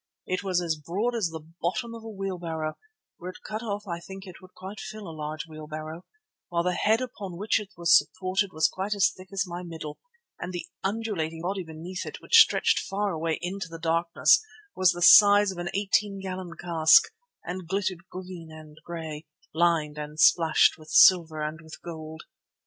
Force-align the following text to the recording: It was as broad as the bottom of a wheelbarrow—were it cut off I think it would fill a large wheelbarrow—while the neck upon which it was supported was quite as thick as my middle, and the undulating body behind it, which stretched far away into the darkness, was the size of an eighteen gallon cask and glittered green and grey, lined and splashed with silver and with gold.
It 0.25 0.43
was 0.43 0.61
as 0.63 0.81
broad 0.83 1.13
as 1.13 1.27
the 1.27 1.45
bottom 1.61 1.93
of 1.93 2.03
a 2.03 2.09
wheelbarrow—were 2.09 3.29
it 3.29 3.43
cut 3.47 3.61
off 3.61 3.85
I 3.87 3.99
think 3.99 4.25
it 4.25 4.41
would 4.41 4.49
fill 4.79 5.07
a 5.07 5.13
large 5.15 5.45
wheelbarrow—while 5.47 6.63
the 6.63 6.79
neck 6.87 7.01
upon 7.01 7.37
which 7.37 7.59
it 7.59 7.73
was 7.77 7.95
supported 7.95 8.51
was 8.51 8.67
quite 8.67 8.95
as 8.95 9.11
thick 9.15 9.27
as 9.31 9.45
my 9.45 9.61
middle, 9.61 9.99
and 10.39 10.53
the 10.53 10.65
undulating 10.83 11.43
body 11.43 11.63
behind 11.63 11.87
it, 12.03 12.19
which 12.19 12.39
stretched 12.41 12.79
far 12.79 13.11
away 13.11 13.37
into 13.43 13.67
the 13.69 13.77
darkness, 13.77 14.41
was 14.75 14.89
the 14.89 15.03
size 15.03 15.51
of 15.51 15.59
an 15.59 15.69
eighteen 15.75 16.19
gallon 16.19 16.55
cask 16.59 17.03
and 17.45 17.67
glittered 17.67 18.09
green 18.09 18.49
and 18.51 18.79
grey, 18.83 19.27
lined 19.53 19.99
and 19.99 20.19
splashed 20.19 20.79
with 20.79 20.89
silver 20.89 21.43
and 21.43 21.61
with 21.61 21.79
gold. 21.83 22.23